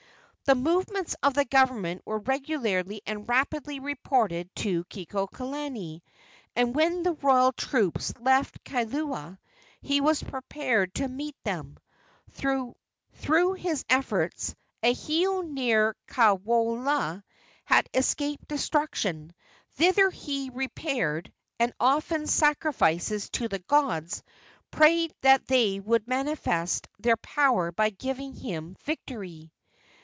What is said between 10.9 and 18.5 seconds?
to meet them. Through his efforts a heiau near Kaawaloa had escaped